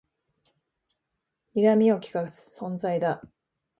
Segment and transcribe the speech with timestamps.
[1.53, 3.21] にらみをきかす存在だ